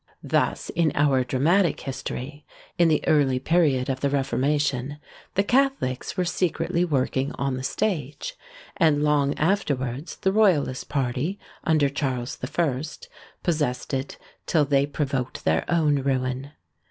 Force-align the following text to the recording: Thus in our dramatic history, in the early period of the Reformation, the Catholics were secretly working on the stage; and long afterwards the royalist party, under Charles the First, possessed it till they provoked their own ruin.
Thus 0.23 0.71
in 0.71 0.91
our 0.95 1.23
dramatic 1.23 1.81
history, 1.81 2.43
in 2.79 2.87
the 2.87 3.07
early 3.07 3.37
period 3.37 3.87
of 3.87 3.99
the 3.99 4.09
Reformation, 4.09 4.97
the 5.35 5.43
Catholics 5.43 6.17
were 6.17 6.25
secretly 6.25 6.83
working 6.83 7.31
on 7.33 7.55
the 7.55 7.61
stage; 7.61 8.33
and 8.77 9.03
long 9.03 9.35
afterwards 9.37 10.15
the 10.15 10.31
royalist 10.33 10.89
party, 10.89 11.37
under 11.65 11.87
Charles 11.87 12.37
the 12.37 12.47
First, 12.47 13.09
possessed 13.43 13.93
it 13.93 14.17
till 14.47 14.65
they 14.65 14.87
provoked 14.87 15.45
their 15.45 15.69
own 15.69 15.99
ruin. 15.99 16.49